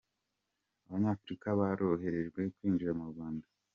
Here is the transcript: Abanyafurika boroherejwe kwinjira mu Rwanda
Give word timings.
Abanyafurika 0.85 1.47
boroherejwe 1.57 2.39
kwinjira 2.55 2.91
mu 2.99 3.05
Rwanda 3.11 3.47